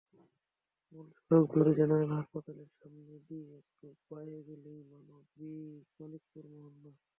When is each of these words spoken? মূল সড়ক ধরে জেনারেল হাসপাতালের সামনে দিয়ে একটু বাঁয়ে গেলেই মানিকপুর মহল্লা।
মূল 0.93 1.07
সড়ক 1.19 1.47
ধরে 1.53 1.71
জেনারেল 1.79 2.11
হাসপাতালের 2.17 2.69
সামনে 2.77 3.15
দিয়ে 3.27 3.47
একটু 3.61 3.85
বাঁয়ে 4.09 4.37
গেলেই 4.47 4.79
মানিকপুর 5.99 6.43
মহল্লা। 6.53 6.91